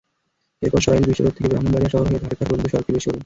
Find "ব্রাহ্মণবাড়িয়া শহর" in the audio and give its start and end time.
1.51-2.05